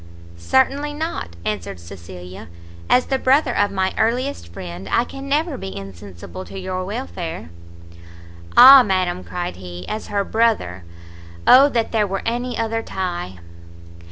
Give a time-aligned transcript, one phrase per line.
[0.39, 2.47] "Certainly not," answered Cecilia;
[2.89, 7.51] "as the brother of my earliest friend, I can never be insensible to your welfare."
[8.57, 10.83] "Ah madam!" cried he, "as her brother!
[11.45, 13.41] Oh that there were any other tie!